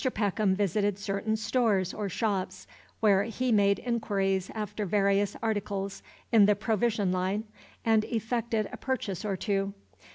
[0.15, 2.65] Peckham visited certain "stores" or shops,
[3.01, 7.43] where he made inquiries after various articles in the provision line,
[7.85, 9.75] and effected a purchase or two.